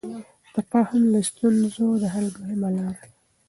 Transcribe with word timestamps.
تفاهم 0.55 1.03
د 1.13 1.15
ستونزو 1.29 1.85
د 2.01 2.05
حل 2.13 2.27
مهمه 2.39 2.69
لار 2.77 2.95
ده. 3.01 3.07